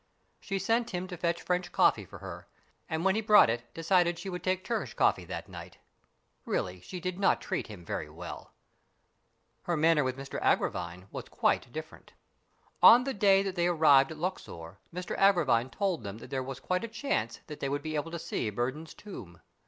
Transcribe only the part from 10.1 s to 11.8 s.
Mr Agravine was quite